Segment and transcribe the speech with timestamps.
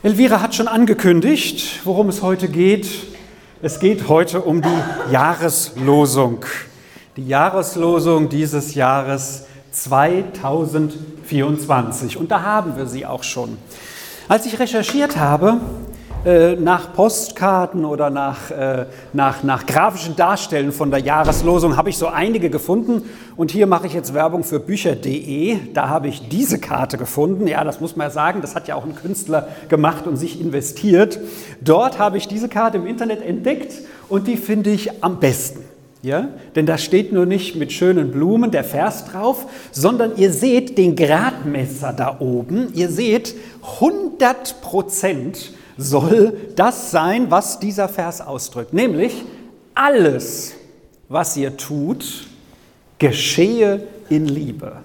[0.00, 2.86] Elvira hat schon angekündigt, worum es heute geht.
[3.62, 4.68] Es geht heute um die
[5.10, 6.46] Jahreslosung.
[7.16, 12.16] Die Jahreslosung dieses Jahres 2024.
[12.16, 13.58] Und da haben wir sie auch schon.
[14.28, 15.60] Als ich recherchiert habe,
[16.24, 21.96] äh, nach Postkarten oder nach, äh, nach, nach grafischen Darstellen von der Jahreslosung habe ich
[21.96, 23.02] so einige gefunden.
[23.36, 25.58] Und hier mache ich jetzt Werbung für Bücher.de.
[25.74, 27.46] Da habe ich diese Karte gefunden.
[27.46, 30.40] Ja, das muss man ja sagen, das hat ja auch ein Künstler gemacht und sich
[30.40, 31.20] investiert.
[31.60, 33.74] Dort habe ich diese Karte im Internet entdeckt
[34.08, 35.64] und die finde ich am besten.
[36.02, 36.30] Ja?
[36.56, 40.96] Denn da steht nur nicht mit schönen Blumen der Vers drauf, sondern ihr seht den
[40.96, 42.72] Gradmesser da oben.
[42.74, 43.34] Ihr seht
[43.78, 49.24] 100 Prozent soll das sein, was dieser Vers ausdrückt, nämlich
[49.74, 50.54] alles,
[51.08, 52.26] was ihr tut,
[52.98, 54.76] geschehe in Liebe.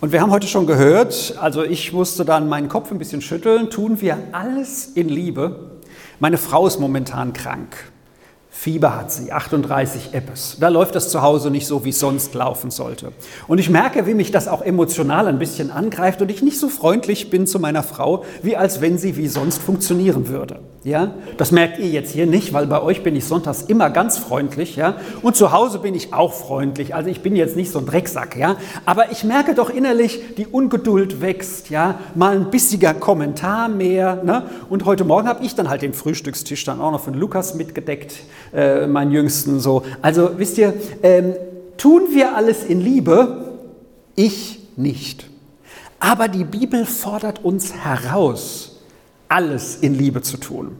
[0.00, 3.70] Und wir haben heute schon gehört, also ich musste dann meinen Kopf ein bisschen schütteln,
[3.70, 5.70] tun wir alles in Liebe.
[6.20, 7.90] Meine Frau ist momentan krank.
[8.64, 10.56] Fieber hat sie, 38 Eppes.
[10.58, 13.12] Da läuft das zu Hause nicht so, wie es sonst laufen sollte.
[13.46, 16.70] Und ich merke, wie mich das auch emotional ein bisschen angreift und ich nicht so
[16.70, 20.60] freundlich bin zu meiner Frau, wie als wenn sie wie sonst funktionieren würde.
[20.84, 24.18] Ja, das merkt ihr jetzt hier nicht, weil bei euch bin ich sonntags immer ganz
[24.18, 24.96] freundlich, ja.
[25.22, 26.94] Und zu Hause bin ich auch freundlich.
[26.94, 28.56] Also ich bin jetzt nicht so ein Drecksack, ja.
[28.84, 31.98] Aber ich merke doch innerlich, die Ungeduld wächst, ja.
[32.14, 34.42] Mal ein bissiger Kommentar mehr, ne.
[34.68, 38.16] Und heute Morgen habe ich dann halt den Frühstückstisch dann auch noch von Lukas mitgedeckt,
[38.52, 39.84] äh, meinen Jüngsten so.
[40.02, 41.32] Also wisst ihr, ähm,
[41.78, 43.54] tun wir alles in Liebe?
[44.16, 45.30] Ich nicht.
[45.98, 48.73] Aber die Bibel fordert uns heraus
[49.34, 50.76] alles in Liebe zu tun.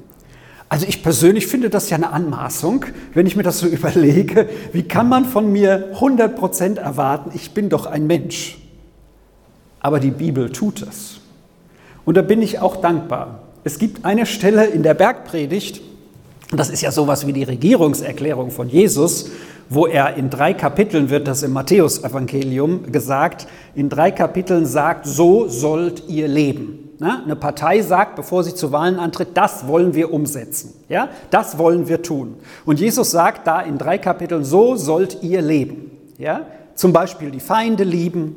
[0.69, 4.49] Also ich persönlich finde das ja eine Anmaßung, wenn ich mir das so überlege.
[4.73, 8.59] Wie kann man von mir 100% erwarten, ich bin doch ein Mensch?
[9.81, 11.21] Aber die Bibel tut es.
[12.05, 13.43] Und da bin ich auch dankbar.
[13.65, 15.83] Es gibt eine Stelle in der Bergpredigt,
[16.53, 19.31] und das ist ja sowas wie die Regierungserklärung von Jesus,
[19.69, 25.49] wo er in drei Kapiteln wird das im Matthäusevangelium gesagt, in drei Kapiteln sagt, so
[25.49, 26.85] sollt ihr leben.
[27.01, 30.73] Eine Partei sagt, bevor sie zu Wahlen antritt, das wollen wir umsetzen.
[30.89, 31.09] Ja?
[31.31, 32.37] Das wollen wir tun.
[32.65, 35.91] Und Jesus sagt da in drei Kapiteln, so sollt ihr leben.
[36.19, 36.47] Ja?
[36.75, 38.37] Zum Beispiel die Feinde lieben,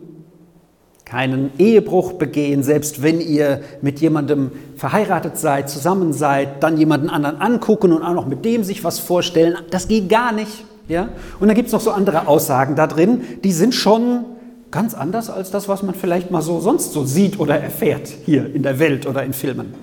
[1.05, 7.37] keinen Ehebruch begehen, selbst wenn ihr mit jemandem verheiratet seid, zusammen seid, dann jemanden anderen
[7.39, 9.55] angucken und auch noch mit dem sich was vorstellen.
[9.69, 10.65] Das geht gar nicht.
[10.87, 11.09] Ja?
[11.39, 14.25] Und dann gibt es noch so andere Aussagen da drin, die sind schon
[14.69, 18.53] Ganz anders als das, was man vielleicht mal so sonst so sieht oder erfährt hier
[18.53, 19.73] in der Welt oder in Filmen.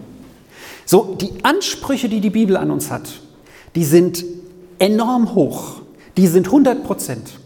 [0.85, 3.09] So, die Ansprüche, die die Bibel an uns hat,
[3.75, 4.25] die sind
[4.79, 5.81] enorm hoch.
[6.19, 7.39] Die sind 100 Prozent.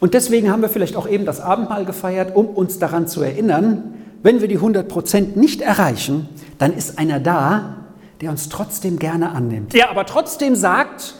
[0.00, 3.94] Und deswegen haben wir vielleicht auch eben das Abendmahl gefeiert, um uns daran zu erinnern,
[4.22, 6.28] wenn wir die 100 Prozent nicht erreichen,
[6.58, 7.76] dann ist einer da,
[8.22, 9.74] der uns trotzdem gerne annimmt.
[9.74, 11.14] Der aber trotzdem sagt,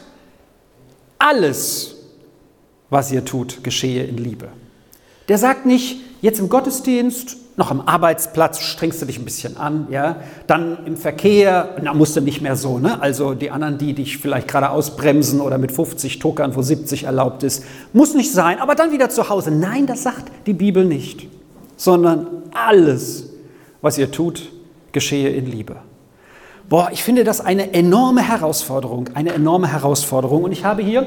[1.23, 1.95] alles,
[2.89, 4.49] was ihr tut, geschehe in Liebe.
[5.29, 9.87] Der sagt nicht, jetzt im Gottesdienst, noch am Arbeitsplatz strengst du dich ein bisschen an,
[9.89, 10.17] ja,
[10.47, 13.01] dann im Verkehr, na, musst du nicht mehr so, ne?
[13.01, 17.43] Also die anderen, die dich vielleicht gerade ausbremsen oder mit 50 tuckern, wo 70 erlaubt
[17.43, 17.63] ist,
[17.93, 19.51] muss nicht sein, aber dann wieder zu Hause.
[19.51, 21.27] Nein, das sagt die Bibel nicht,
[21.77, 23.29] sondern alles,
[23.81, 24.51] was ihr tut,
[24.91, 25.77] geschehe in Liebe.
[26.73, 30.43] Boah, ich finde das eine enorme Herausforderung, eine enorme Herausforderung.
[30.43, 31.05] Und ich habe hier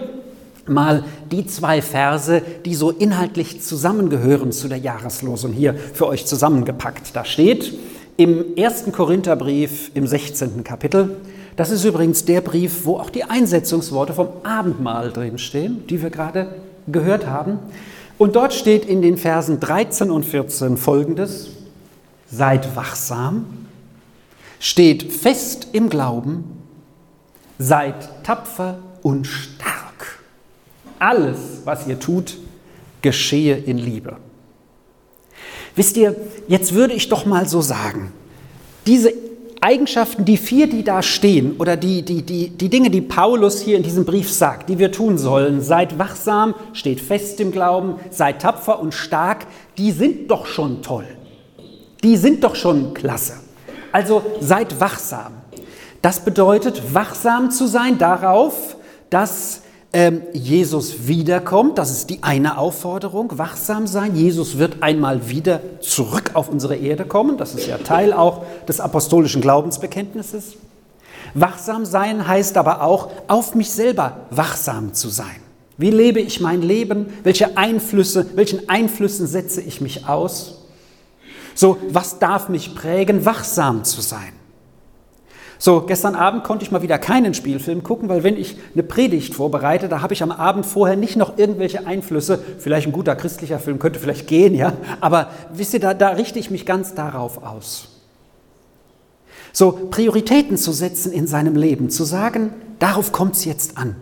[0.68, 7.16] mal die zwei Verse, die so inhaltlich zusammengehören zu der Jahreslosung hier für euch zusammengepackt.
[7.16, 7.76] Da steht
[8.16, 10.62] im ersten Korintherbrief im 16.
[10.62, 11.16] Kapitel,
[11.56, 16.46] das ist übrigens der Brief, wo auch die Einsetzungsworte vom Abendmahl drinstehen, die wir gerade
[16.86, 17.58] gehört haben.
[18.18, 21.48] Und dort steht in den Versen 13 und 14 folgendes,
[22.30, 23.65] seid wachsam,
[24.58, 26.44] steht fest im Glauben,
[27.58, 29.76] seid tapfer und stark
[30.98, 32.36] alles, was ihr tut,
[33.02, 34.16] geschehe in Liebe.
[35.74, 36.16] Wisst ihr,
[36.48, 38.12] jetzt würde ich doch mal so sagen,
[38.86, 39.12] diese
[39.60, 43.76] Eigenschaften, die vier, die da stehen, oder die, die, die, die Dinge, die Paulus hier
[43.76, 48.42] in diesem Brief sagt, die wir tun sollen, seid wachsam, steht fest im Glauben, seid
[48.42, 49.46] tapfer und stark,
[49.76, 51.06] die sind doch schon toll.
[52.02, 53.34] Die sind doch schon klasse.
[53.96, 55.32] Also seid wachsam.
[56.02, 58.76] Das bedeutet, wachsam zu sein darauf,
[59.08, 59.62] dass
[59.94, 61.78] ähm, Jesus wiederkommt.
[61.78, 64.14] Das ist die eine Aufforderung, wachsam sein.
[64.14, 67.38] Jesus wird einmal wieder zurück auf unsere Erde kommen.
[67.38, 70.56] Das ist ja Teil auch des apostolischen Glaubensbekenntnisses.
[71.32, 75.40] Wachsam sein heißt aber auch, auf mich selber wachsam zu sein.
[75.78, 77.14] Wie lebe ich mein Leben?
[77.22, 80.55] Welche Einflüsse, welchen Einflüssen setze ich mich aus?
[81.56, 84.32] So, was darf mich prägen, wachsam zu sein?
[85.58, 89.34] So, gestern Abend konnte ich mal wieder keinen Spielfilm gucken, weil wenn ich eine Predigt
[89.34, 92.38] vorbereite, da habe ich am Abend vorher nicht noch irgendwelche Einflüsse.
[92.58, 94.74] Vielleicht ein guter christlicher Film könnte vielleicht gehen, ja.
[95.00, 97.88] Aber wisst ihr, da, da richte ich mich ganz darauf aus.
[99.50, 103.96] So, Prioritäten zu setzen in seinem Leben, zu sagen, darauf kommt es jetzt an.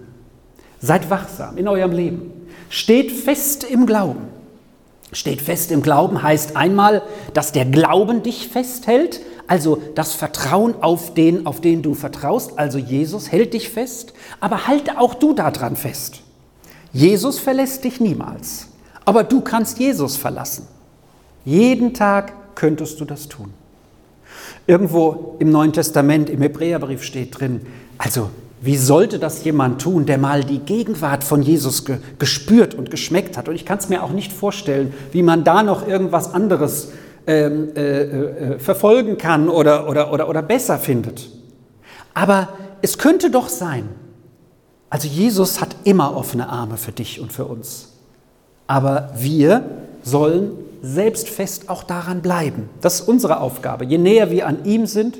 [0.80, 2.32] Seid wachsam in eurem Leben.
[2.68, 4.33] Steht fest im Glauben.
[5.14, 7.02] Steht fest im Glauben heißt einmal,
[7.34, 12.78] dass der Glauben dich festhält, also das Vertrauen auf den, auf den du vertraust, also
[12.78, 16.20] Jesus hält dich fest, aber halte auch du daran fest.
[16.92, 18.66] Jesus verlässt dich niemals,
[19.04, 20.66] aber du kannst Jesus verlassen.
[21.44, 23.54] Jeden Tag könntest du das tun.
[24.66, 27.64] Irgendwo im Neuen Testament, im Hebräerbrief steht drin,
[27.98, 32.90] also wie sollte das jemand tun, der mal die Gegenwart von Jesus ge gespürt und
[32.90, 33.48] geschmeckt hat?
[33.48, 36.92] Und ich kann es mir auch nicht vorstellen, wie man da noch irgendwas anderes
[37.26, 41.28] ähm, äh, äh, verfolgen kann oder, oder, oder, oder besser findet.
[42.14, 42.50] Aber
[42.82, 43.88] es könnte doch sein,
[44.90, 47.94] also Jesus hat immer offene Arme für dich und für uns.
[48.66, 49.64] Aber wir
[50.02, 50.52] sollen
[50.82, 52.68] selbstfest auch daran bleiben.
[52.80, 53.84] Das ist unsere Aufgabe.
[53.84, 55.18] Je näher wir an ihm sind,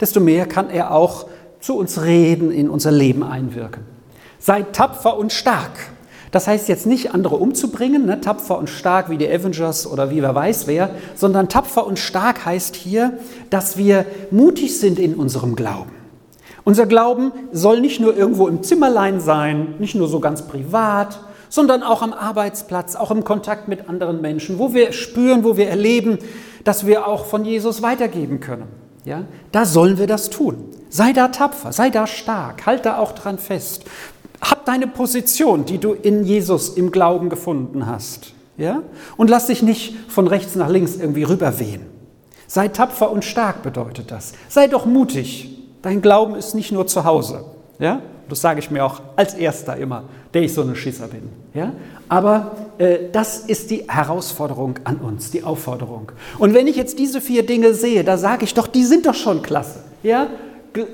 [0.00, 1.26] desto mehr kann er auch
[1.64, 3.84] zu uns reden, in unser Leben einwirken.
[4.38, 5.70] Sei tapfer und stark.
[6.30, 10.20] Das heißt jetzt nicht, andere umzubringen, ne, tapfer und stark wie die Avengers oder wie
[10.20, 13.18] wer weiß wer, sondern tapfer und stark heißt hier,
[13.48, 15.92] dass wir mutig sind in unserem Glauben.
[16.64, 21.18] Unser Glauben soll nicht nur irgendwo im Zimmerlein sein, nicht nur so ganz privat,
[21.48, 25.68] sondern auch am Arbeitsplatz, auch im Kontakt mit anderen Menschen, wo wir spüren, wo wir
[25.68, 26.18] erleben,
[26.64, 28.83] dass wir auch von Jesus weitergeben können.
[29.04, 30.64] Ja, da sollen wir das tun.
[30.88, 33.84] Sei da tapfer, sei da stark, halt da auch dran fest.
[34.40, 38.34] Hab deine Position, die du in Jesus im Glauben gefunden hast.
[38.56, 38.82] Ja?
[39.16, 41.82] Und lass dich nicht von rechts nach links irgendwie rüberwehen.
[42.46, 44.32] Sei tapfer und stark bedeutet das.
[44.48, 45.58] Sei doch mutig.
[45.82, 47.44] Dein Glauben ist nicht nur zu Hause.
[47.78, 48.00] Ja?
[48.28, 51.28] Das sage ich mir auch als Erster immer, der ich so eine Schisser bin.
[51.52, 51.72] Ja?
[52.08, 52.52] Aber
[53.12, 56.12] das ist die Herausforderung an uns, die Aufforderung.
[56.38, 59.14] Und wenn ich jetzt diese vier Dinge sehe, da sage ich doch, die sind doch
[59.14, 59.80] schon klasse.
[60.02, 60.26] Ja?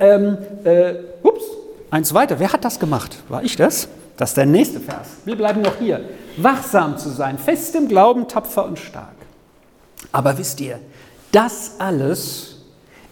[0.00, 1.44] Ähm, äh, ups,
[1.91, 3.19] Eins weiter, wer hat das gemacht?
[3.29, 3.88] War ich das?
[4.17, 5.09] Das ist der nächste Vers.
[5.25, 6.05] Wir bleiben noch hier.
[6.37, 9.17] Wachsam zu sein, fest im Glauben, tapfer und stark.
[10.12, 10.79] Aber wisst ihr,
[11.33, 12.59] das alles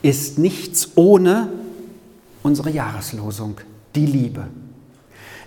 [0.02, 1.48] ist nichts ohne
[2.42, 3.56] unsere Jahreslosung,
[3.96, 4.46] die Liebe.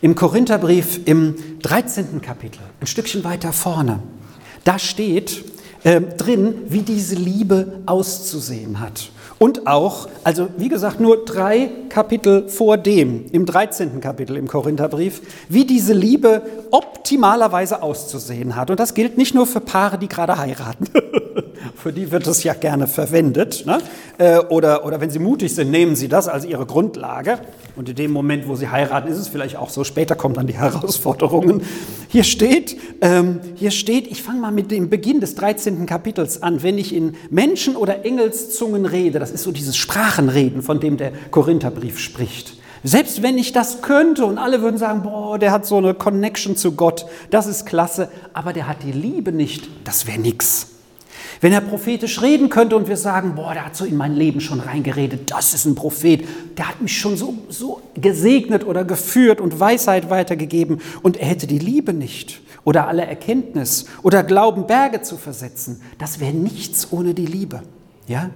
[0.03, 2.24] Im Korintherbrief im 13.
[2.24, 4.00] Kapitel, ein Stückchen weiter vorne,
[4.63, 5.45] da steht
[5.83, 9.12] äh, drin, wie diese Liebe auszusehen hat.
[9.38, 14.01] Und auch, also wie gesagt, nur drei Kapitel vor dem, im 13.
[14.01, 18.71] Kapitel im Korintherbrief, wie diese Liebe optimalerweise auszusehen hat.
[18.71, 20.86] Und das gilt nicht nur für Paare, die gerade heiraten.
[21.75, 23.65] für die wird es ja gerne verwendet.
[23.65, 23.79] Ne?
[24.17, 27.39] Äh, oder, oder wenn sie mutig sind, nehmen sie das als ihre Grundlage.
[27.75, 29.83] Und in dem Moment, wo sie heiraten, ist es vielleicht auch so.
[29.83, 31.63] Später kommen dann die Herausforderungen.
[32.09, 35.85] Hier steht, ähm, hier steht, ich fange mal mit dem Beginn des 13.
[35.85, 36.63] Kapitels an.
[36.63, 41.11] Wenn ich in Menschen- oder Engelszungen rede, das ist so dieses Sprachenreden, von dem der
[41.31, 42.61] Korintherbrief spricht.
[42.83, 46.55] Selbst wenn ich das könnte und alle würden sagen, boah, der hat so eine Connection
[46.55, 50.67] zu Gott, das ist klasse, aber der hat die Liebe nicht, das wäre nix.
[51.41, 54.41] Wenn er prophetisch reden könnte und wir sagen, boah, der hat so in mein Leben
[54.41, 56.23] schon reingeredet, das ist ein Prophet,
[56.55, 61.48] der hat mich schon so, so gesegnet oder geführt und Weisheit weitergegeben und er hätte
[61.48, 67.15] die Liebe nicht oder alle Erkenntnis oder Glauben, Berge zu versetzen, das wäre nichts ohne
[67.15, 67.63] die Liebe.
[68.07, 68.29] Ja?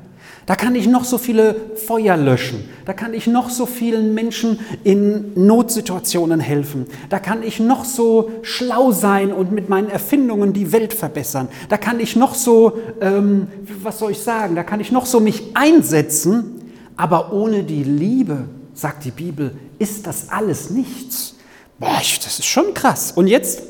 [0.45, 2.69] Da kann ich noch so viele Feuer löschen.
[2.85, 6.85] Da kann ich noch so vielen Menschen in Notsituationen helfen.
[7.09, 11.47] Da kann ich noch so schlau sein und mit meinen Erfindungen die Welt verbessern.
[11.69, 13.47] Da kann ich noch so, ähm,
[13.81, 16.61] was soll ich sagen, da kann ich noch so mich einsetzen.
[16.95, 21.35] Aber ohne die Liebe, sagt die Bibel, ist das alles nichts.
[21.79, 23.11] Boah, das ist schon krass.
[23.15, 23.63] Und jetzt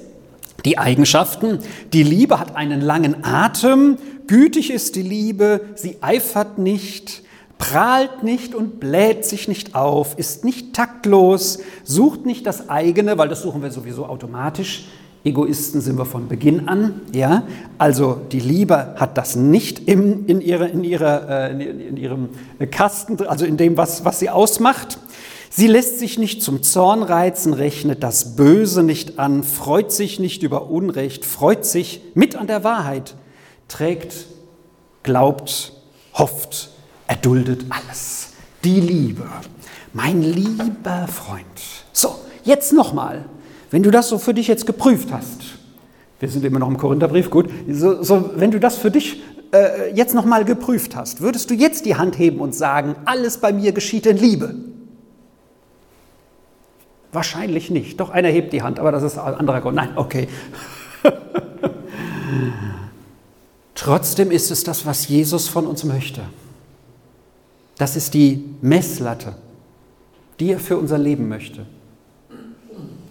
[0.65, 1.59] die Eigenschaften.
[1.93, 7.23] Die Liebe hat einen langen Atem Gütig ist die Liebe, sie eifert nicht,
[7.57, 13.29] prahlt nicht und bläht sich nicht auf, ist nicht taktlos, sucht nicht das eigene, weil
[13.29, 14.87] das suchen wir sowieso automatisch.
[15.23, 17.43] Egoisten sind wir von Beginn an, ja.
[17.79, 22.29] Also die Liebe hat das nicht im, in, ihre, in, ihre, äh, in ihrem
[22.69, 24.99] Kasten, also in dem, was, was sie ausmacht.
[25.49, 30.43] Sie lässt sich nicht zum Zorn reizen, rechnet das Böse nicht an, freut sich nicht
[30.43, 33.15] über Unrecht, freut sich mit an der Wahrheit,
[33.67, 34.27] trägt,
[35.03, 35.73] glaubt,
[36.13, 36.69] hofft,
[37.07, 38.33] erduldet alles.
[38.63, 39.25] Die Liebe,
[39.93, 41.45] mein lieber Freund.
[41.93, 43.25] So, jetzt nochmal,
[43.71, 45.41] wenn du das so für dich jetzt geprüft hast,
[46.19, 49.21] wir sind immer noch im Korintherbrief, gut, so, so wenn du das für dich
[49.53, 53.53] äh, jetzt nochmal geprüft hast, würdest du jetzt die Hand heben und sagen, alles bei
[53.53, 54.55] mir geschieht in Liebe?
[57.11, 57.99] Wahrscheinlich nicht.
[57.99, 59.75] Doch einer hebt die Hand, aber das ist ein anderer Grund.
[59.75, 60.27] Nein, okay.
[63.75, 66.21] Trotzdem ist es das, was Jesus von uns möchte.
[67.77, 69.35] Das ist die Messlatte,
[70.39, 71.65] die er für unser Leben möchte.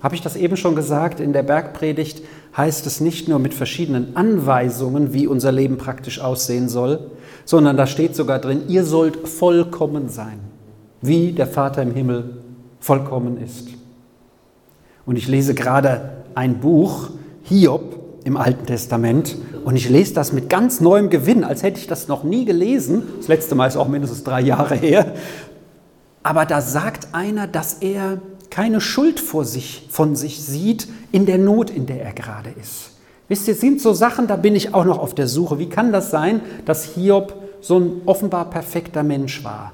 [0.03, 1.21] Habe ich das eben schon gesagt?
[1.21, 2.23] In der Bergpredigt
[2.57, 7.11] heißt es nicht nur mit verschiedenen Anweisungen, wie unser Leben praktisch aussehen soll,
[7.45, 10.41] sondern da steht sogar drin, ihr sollt vollkommen sein,
[11.01, 12.39] wie der Vater im Himmel
[12.81, 13.69] vollkommen ist.
[15.07, 17.11] Und ich lese gerade ein Buch,
[17.43, 21.87] Hiob im Alten Testament, und ich lese das mit ganz neuem Gewinn, als hätte ich
[21.87, 23.03] das noch nie gelesen.
[23.17, 25.15] Das letzte Mal ist auch mindestens drei Jahre her.
[26.23, 28.19] Aber da sagt einer, dass er
[28.51, 32.91] keine Schuld vor sich, von sich sieht in der Not, in der er gerade ist.
[33.29, 35.59] Wisst ihr, sind so Sachen, da bin ich auch noch auf der Suche.
[35.59, 39.73] Wie kann das sein, dass Hiob so ein offenbar perfekter Mensch war?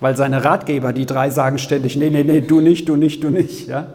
[0.00, 3.28] Weil seine Ratgeber, die drei, sagen ständig, nee, nee, nee, du nicht, du nicht, du
[3.28, 3.68] nicht.
[3.68, 3.88] Ja?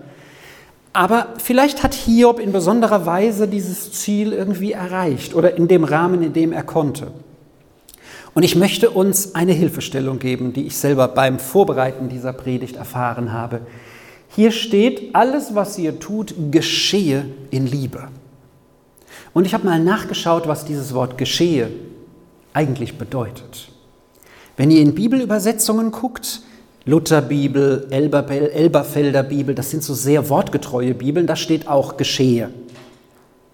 [0.96, 6.24] Aber vielleicht hat Hiob in besonderer Weise dieses Ziel irgendwie erreicht oder in dem Rahmen,
[6.24, 7.12] in dem er konnte.
[8.34, 13.34] Und ich möchte uns eine Hilfestellung geben, die ich selber beim Vorbereiten dieser Predigt erfahren
[13.34, 13.60] habe.
[14.30, 18.08] Hier steht, alles, was ihr tut, geschehe in Liebe.
[19.34, 21.72] Und ich habe mal nachgeschaut, was dieses Wort geschehe
[22.54, 23.68] eigentlich bedeutet.
[24.56, 26.42] Wenn ihr in Bibelübersetzungen guckt,
[26.86, 32.52] Lutherbibel, Elberfelder Bibel, das sind so sehr wortgetreue Bibeln, da steht auch geschehe.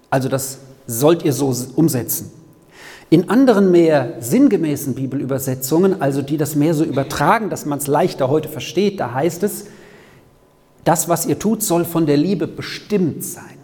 [0.09, 2.31] Also das sollt ihr so umsetzen.
[3.09, 8.29] In anderen mehr sinngemäßen Bibelübersetzungen, also die das mehr so übertragen, dass man es leichter
[8.29, 9.65] heute versteht, da heißt es,
[10.83, 13.57] das, was ihr tut, soll von der Liebe bestimmt sein.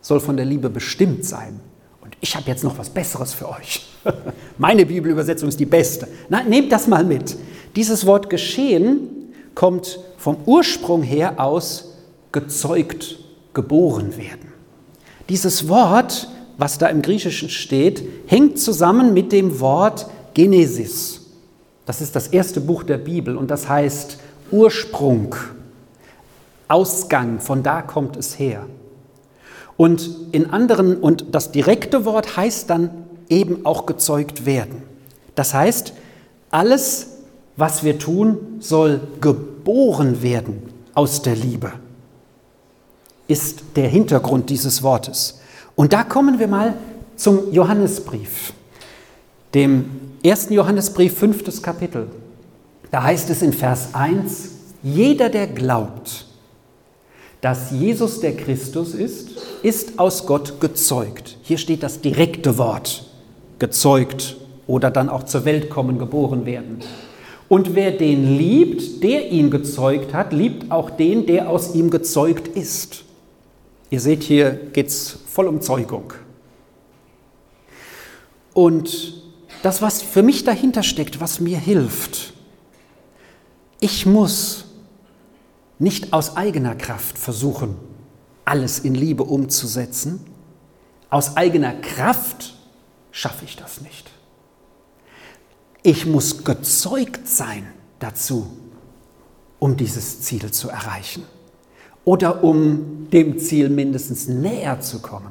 [0.00, 1.60] Soll von der Liebe bestimmt sein.
[2.00, 3.86] Und ich habe jetzt noch was Besseres für euch.
[4.58, 6.08] Meine Bibelübersetzung ist die beste.
[6.28, 7.36] Na, nehmt das mal mit.
[7.76, 11.94] Dieses Wort geschehen kommt vom Ursprung her aus
[12.32, 13.18] gezeugt,
[13.52, 14.52] geboren werden.
[15.28, 21.20] Dieses Wort was da im Griechischen steht, hängt zusammen mit dem Wort Genesis.
[21.86, 24.18] Das ist das erste Buch der Bibel und das heißt
[24.50, 25.34] Ursprung,
[26.68, 28.66] Ausgang, von da kommt es her.
[29.76, 32.90] Und in anderen, und das direkte Wort heißt dann
[33.28, 34.82] eben auch gezeugt werden.
[35.34, 35.92] Das heißt,
[36.50, 37.13] alles,
[37.56, 40.62] was wir tun, soll geboren werden
[40.94, 41.72] aus der Liebe,
[43.28, 45.40] ist der Hintergrund dieses Wortes.
[45.76, 46.74] Und da kommen wir mal
[47.16, 48.52] zum Johannesbrief,
[49.54, 49.86] dem
[50.22, 52.08] ersten Johannesbrief, fünftes Kapitel.
[52.90, 54.50] Da heißt es in Vers 1,
[54.82, 56.26] jeder, der glaubt,
[57.40, 59.30] dass Jesus der Christus ist,
[59.62, 61.36] ist aus Gott gezeugt.
[61.42, 63.04] Hier steht das direkte Wort,
[63.58, 66.78] gezeugt oder dann auch zur Welt kommen, geboren werden.
[67.48, 72.48] Und wer den liebt, der ihn gezeugt hat, liebt auch den, der aus ihm gezeugt
[72.48, 73.04] ist.
[73.90, 76.12] Ihr seht, hier geht es voll um Zeugung.
[78.54, 79.22] Und
[79.62, 82.32] das, was für mich dahinter steckt, was mir hilft,
[83.80, 84.64] ich muss
[85.78, 87.76] nicht aus eigener Kraft versuchen,
[88.44, 90.24] alles in Liebe umzusetzen.
[91.10, 92.54] Aus eigener Kraft
[93.10, 94.10] schaffe ich das nicht.
[95.86, 97.66] Ich muss gezeugt sein
[97.98, 98.46] dazu,
[99.58, 101.24] um dieses Ziel zu erreichen
[102.06, 105.28] oder um dem Ziel mindestens näher zu kommen.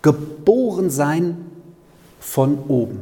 [0.00, 1.36] Geboren sein
[2.20, 3.00] von oben.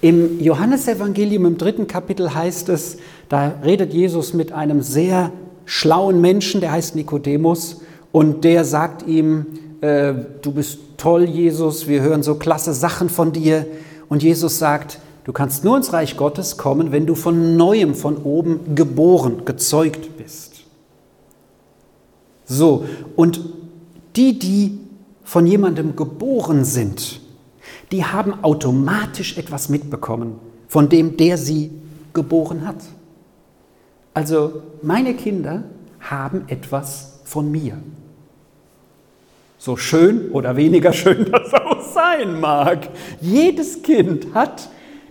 [0.00, 2.96] Im Johannesevangelium im dritten Kapitel heißt es,
[3.28, 5.30] da redet Jesus mit einem sehr
[5.66, 7.82] schlauen Menschen, der heißt Nikodemus,
[8.12, 9.46] und der sagt ihm,
[9.82, 13.66] äh, du bist toll, Jesus, wir hören so klasse Sachen von dir.
[14.08, 18.16] Und Jesus sagt, du kannst nur ins Reich Gottes kommen, wenn du von neuem, von
[18.18, 20.64] oben geboren, gezeugt bist.
[22.44, 22.84] So,
[23.16, 23.40] und
[24.16, 24.78] die, die
[25.24, 27.20] von jemandem geboren sind,
[27.90, 30.34] die haben automatisch etwas mitbekommen,
[30.68, 31.70] von dem der sie
[32.12, 32.82] geboren hat.
[34.14, 35.64] Also meine Kinder
[36.00, 37.78] haben etwas von mir.
[39.58, 42.88] So schön oder weniger schön das auch sein mag.
[43.20, 44.68] Jedes Kind hat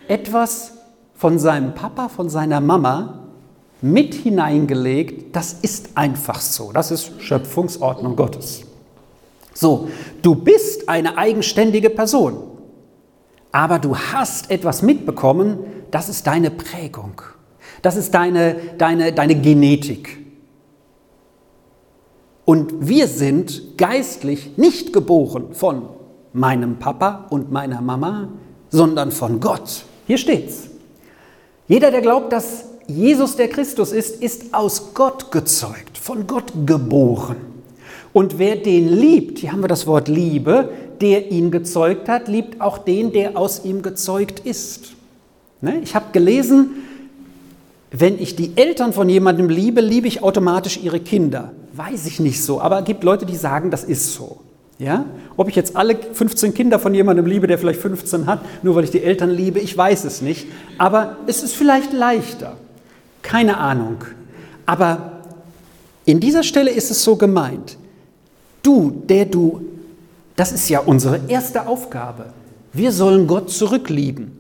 [0.07, 0.73] etwas
[1.13, 3.27] von seinem Papa, von seiner Mama,
[3.81, 6.71] mit hineingelegt, das ist einfach so.
[6.71, 8.63] Das ist Schöpfungsordnung Gottes.
[9.53, 9.89] So,
[10.21, 12.37] du bist eine eigenständige Person,
[13.51, 17.21] aber du hast etwas mitbekommen, das ist deine Prägung.
[17.81, 20.19] Das ist deine, deine, deine Genetik.
[22.45, 25.83] Und wir sind geistlich nicht geboren von
[26.33, 28.29] meinem Papa und meiner Mama,
[28.69, 29.85] sondern von Gott.
[30.11, 30.67] Hier steht's.
[31.69, 37.37] Jeder, der glaubt, dass Jesus der Christus ist, ist aus Gott gezeugt, von Gott geboren.
[38.11, 40.67] Und wer den liebt, hier haben wir das Wort Liebe,
[40.99, 44.95] der ihn gezeugt hat, liebt auch den, der aus ihm gezeugt ist.
[45.61, 45.79] Ne?
[45.81, 46.71] Ich habe gelesen,
[47.91, 51.53] wenn ich die Eltern von jemandem liebe, liebe ich automatisch ihre Kinder.
[51.71, 54.41] Weiß ich nicht so, aber es gibt Leute, die sagen, das ist so.
[54.81, 55.05] Ja?
[55.37, 58.83] Ob ich jetzt alle 15 Kinder von jemandem liebe, der vielleicht 15 hat, nur weil
[58.83, 60.47] ich die Eltern liebe, ich weiß es nicht.
[60.79, 62.57] Aber es ist vielleicht leichter.
[63.21, 63.97] Keine Ahnung.
[64.65, 65.21] Aber
[66.05, 67.77] in dieser Stelle ist es so gemeint.
[68.63, 69.61] Du, der du,
[70.35, 72.25] das ist ja unsere erste Aufgabe.
[72.73, 74.31] Wir sollen Gott zurücklieben.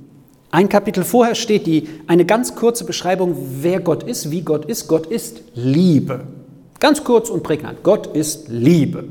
[0.49, 4.87] Ein Kapitel vorher steht die, eine ganz kurze Beschreibung, wer Gott ist, wie Gott ist.
[4.87, 6.21] Gott ist Liebe.
[6.79, 7.83] Ganz kurz und prägnant.
[7.83, 9.03] Gott ist Liebe.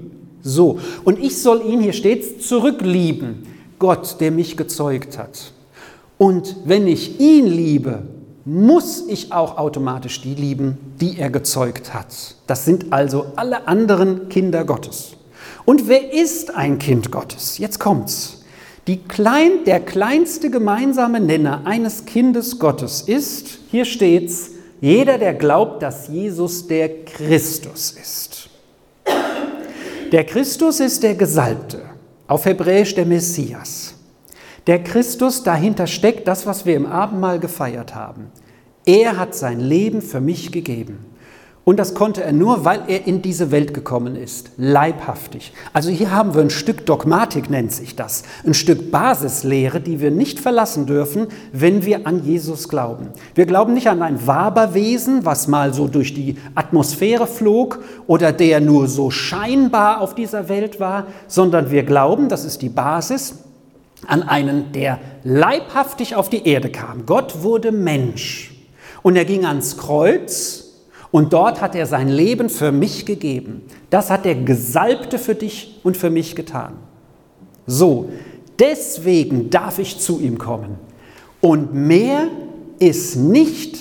[0.42, 0.78] So.
[1.04, 3.46] Und ich soll ihn, hier steht, zurücklieben.
[3.78, 5.52] Gott, der mich gezeugt hat.
[6.18, 8.02] Und wenn ich ihn liebe,
[8.44, 12.36] muss ich auch automatisch die lieben, die er gezeugt hat.
[12.46, 15.12] Das sind also alle anderen Kinder Gottes.
[15.64, 17.58] Und wer ist ein Kind Gottes?
[17.58, 18.38] Jetzt kommt's.
[19.08, 26.08] Klein, der kleinste gemeinsame Nenner eines Kindes Gottes ist, hier steht's, jeder, der glaubt, dass
[26.08, 28.49] Jesus der Christus ist.
[30.12, 31.82] Der Christus ist der Gesalbte,
[32.26, 33.94] auf Hebräisch der Messias.
[34.66, 38.32] Der Christus, dahinter steckt das, was wir im Abendmahl gefeiert haben.
[38.84, 41.06] Er hat sein Leben für mich gegeben.
[41.62, 45.52] Und das konnte er nur, weil er in diese Welt gekommen ist, leibhaftig.
[45.74, 50.10] Also hier haben wir ein Stück Dogmatik, nennt sich das, ein Stück Basislehre, die wir
[50.10, 53.08] nicht verlassen dürfen, wenn wir an Jesus glauben.
[53.34, 58.60] Wir glauben nicht an ein Waberwesen, was mal so durch die Atmosphäre flog oder der
[58.60, 63.34] nur so scheinbar auf dieser Welt war, sondern wir glauben, das ist die Basis,
[64.06, 67.04] an einen, der leibhaftig auf die Erde kam.
[67.04, 68.54] Gott wurde Mensch
[69.02, 70.69] und er ging ans Kreuz
[71.12, 73.62] und dort hat er sein Leben für mich gegeben.
[73.90, 76.74] Das hat der Gesalbte für dich und für mich getan.
[77.66, 78.10] So,
[78.58, 80.78] deswegen darf ich zu ihm kommen.
[81.40, 82.28] Und mehr
[82.78, 83.78] ist nicht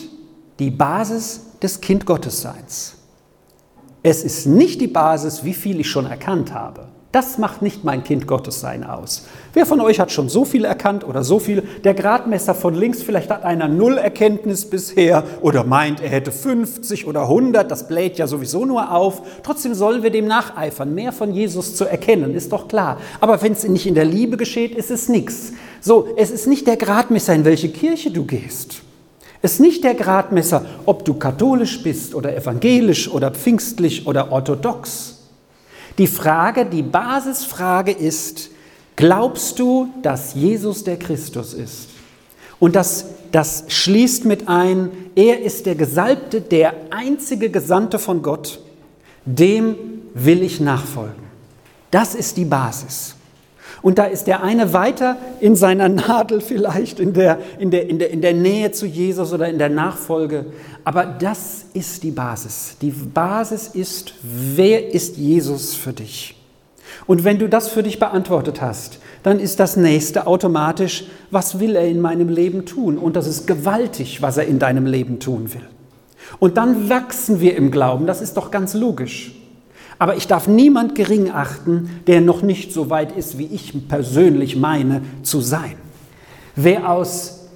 [0.60, 2.96] die Basis des Kindgottesseins.
[4.02, 6.88] Es ist nicht die Basis, wie viel ich schon erkannt habe.
[7.12, 9.26] Das macht nicht mein Kind Gottes sein aus.
[9.54, 11.64] Wer von euch hat schon so viel erkannt oder so viel?
[11.84, 17.08] Der Gradmesser von links, vielleicht hat einer null Erkenntnis bisher oder meint, er hätte 50
[17.08, 19.24] oder 100, das bläht ja sowieso nur auf.
[19.42, 23.00] Trotzdem sollen wir dem nacheifern, mehr von Jesus zu erkennen, ist doch klar.
[23.20, 25.54] Aber wenn es nicht in der Liebe geschieht, ist es nichts.
[25.82, 28.82] So, es ist nicht der Gradmesser, in welche Kirche du gehst.
[29.42, 35.19] Es ist nicht der Gradmesser, ob du katholisch bist oder evangelisch oder pfingstlich oder orthodox.
[35.98, 38.52] Die Frage, die Basisfrage ist,
[38.96, 41.90] glaubst du, dass Jesus der Christus ist?
[42.60, 48.60] Und das, das schließt mit ein, er ist der Gesalbte, der einzige Gesandte von Gott,
[49.26, 49.76] dem
[50.14, 51.24] will ich nachfolgen.
[51.92, 53.16] Das ist die Basis.
[53.82, 58.00] Und da ist der eine weiter in seiner Nadel vielleicht, in der, in, der, in,
[58.00, 60.48] der, in der Nähe zu Jesus oder in der Nachfolge.
[60.84, 62.76] Aber das ist die Basis.
[62.82, 66.36] Die Basis ist, wer ist Jesus für dich?
[67.08, 71.76] Und wenn du das für dich beantwortet hast, dann ist das nächste automatisch, was will
[71.76, 72.98] er in meinem Leben tun?
[72.98, 75.68] Und das ist gewaltig, was er in deinem Leben tun will.
[76.40, 79.39] Und dann wachsen wir im Glauben, das ist doch ganz logisch.
[80.00, 84.56] Aber ich darf niemand gering achten, der noch nicht so weit ist, wie ich persönlich
[84.56, 85.76] meine zu sein.
[86.56, 87.50] Wer aus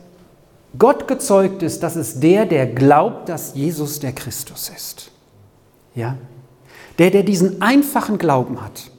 [0.77, 5.11] Gott gezeugt ist, das ist der, der glaubt, dass Jesus der Christus ist.
[5.95, 6.17] Ja?
[6.99, 8.91] Der, der diesen einfachen Glauben hat.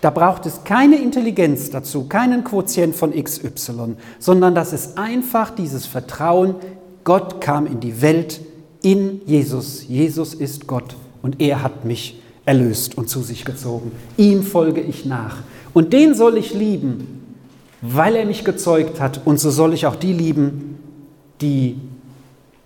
[0.00, 5.86] Da braucht es keine Intelligenz dazu, keinen Quotient von XY, sondern das ist einfach dieses
[5.86, 6.54] Vertrauen,
[7.02, 8.40] Gott kam in die Welt
[8.82, 9.88] in Jesus.
[9.88, 13.92] Jesus ist Gott und er hat mich erlöst und zu sich gezogen.
[14.16, 15.38] Ihm folge ich nach.
[15.74, 17.36] Und den soll ich lieben,
[17.82, 19.20] weil er mich gezeugt hat.
[19.26, 20.78] Und so soll ich auch die lieben,
[21.40, 21.76] die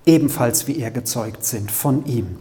[0.06, 2.36] ebenfalls wie er gezeugt sind von ihm.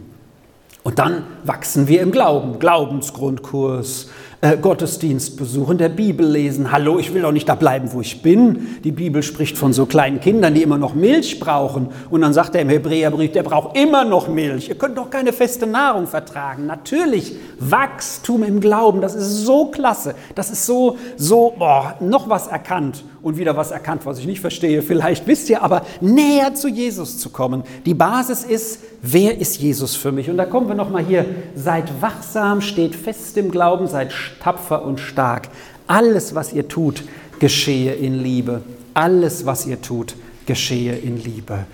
[0.82, 2.58] Und dann wachsen wir im Glauben.
[2.58, 4.08] Glaubensgrundkurs,
[4.42, 6.72] äh, Gottesdienst besuchen, der Bibel lesen.
[6.72, 8.80] Hallo, ich will doch nicht da bleiben, wo ich bin.
[8.84, 11.88] Die Bibel spricht von so kleinen Kindern, die immer noch Milch brauchen.
[12.08, 14.68] Und dann sagt er im Hebräerbrief, der braucht immer noch Milch.
[14.68, 16.66] Ihr könnt doch keine feste Nahrung vertragen.
[16.66, 20.14] Natürlich, Wachstum im Glauben, das ist so klasse.
[20.34, 24.40] Das ist so, so, boah, noch was erkannt und wieder was erkannt, was ich nicht
[24.40, 24.80] verstehe.
[24.82, 27.62] Vielleicht wisst ihr, aber näher zu Jesus zu kommen.
[27.84, 30.28] Die Basis ist, wer ist Jesus für mich?
[30.30, 35.00] Und da kommen wir nochmal hier, seid wachsam, steht fest im Glauben, seid tapfer und
[35.00, 35.48] stark.
[35.86, 37.04] Alles, was ihr tut,
[37.38, 38.62] geschehe in Liebe.
[38.94, 40.14] Alles, was ihr tut,
[40.46, 41.66] geschehe in Liebe.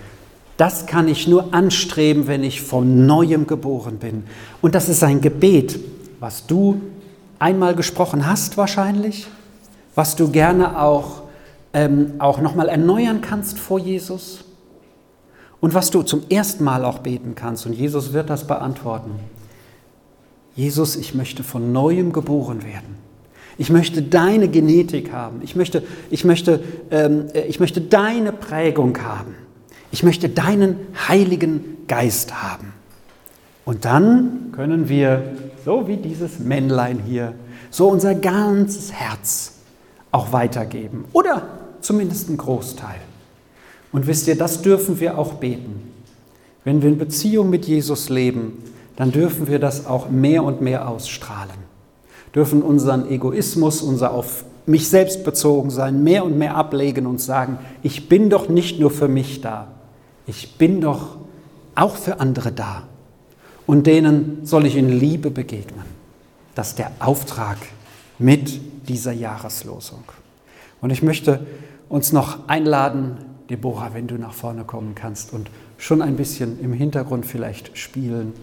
[0.57, 4.23] Das kann ich nur anstreben, wenn ich von neuem geboren bin.
[4.61, 5.79] Und das ist ein Gebet,
[6.19, 6.81] was du
[7.37, 9.27] einmal gesprochen hast wahrscheinlich,
[9.93, 11.23] was du gerne auch,
[11.73, 14.43] ähm, auch nochmal erneuern kannst vor Jesus
[15.59, 17.65] und was du zum ersten Mal auch beten kannst.
[17.65, 19.11] Und Jesus wird das beantworten.
[20.55, 22.95] Jesus, ich möchte von neuem geboren werden.
[23.57, 25.41] Ich möchte deine Genetik haben.
[25.43, 29.35] Ich möchte, ich möchte, ähm, ich möchte deine Prägung haben.
[29.91, 32.73] Ich möchte deinen Heiligen Geist haben.
[33.65, 35.33] Und dann können wir,
[35.65, 37.33] so wie dieses Männlein hier,
[37.69, 39.53] so unser ganzes Herz
[40.11, 41.05] auch weitergeben.
[41.13, 41.43] Oder
[41.81, 42.99] zumindest einen Großteil.
[43.97, 45.81] Und wisst ihr, das dürfen wir auch beten.
[46.63, 48.63] Wenn wir in Beziehung mit Jesus leben,
[48.95, 51.57] dann dürfen wir das auch mehr und mehr ausstrahlen.
[52.35, 57.57] Dürfen unseren Egoismus, unser auf mich selbst bezogen sein, mehr und mehr ablegen und sagen,
[57.81, 59.69] ich bin doch nicht nur für mich da,
[60.27, 61.17] ich bin doch
[61.73, 62.83] auch für andere da.
[63.65, 65.85] Und denen soll ich in Liebe begegnen.
[66.53, 67.57] Das ist der Auftrag
[68.19, 70.03] mit dieser Jahreslosung.
[70.81, 71.47] Und ich möchte
[71.89, 73.17] uns noch einladen,
[73.49, 78.33] Deborah, wenn du nach vorne kommen kannst und schon ein bisschen im Hintergrund vielleicht spielen,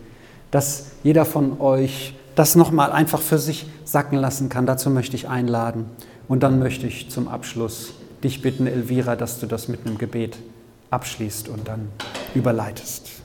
[0.50, 4.66] dass jeder von euch das nochmal einfach für sich sacken lassen kann.
[4.66, 5.86] Dazu möchte ich einladen.
[6.28, 10.38] Und dann möchte ich zum Abschluss dich bitten, Elvira, dass du das mit einem Gebet
[10.90, 11.88] abschließt und dann
[12.34, 13.23] überleitest.